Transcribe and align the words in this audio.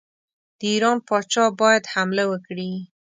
د 0.59 0.61
ایران 0.73 0.97
پاچا 1.07 1.45
باید 1.61 1.83
حمله 1.93 2.23
وکړي. 2.31 2.71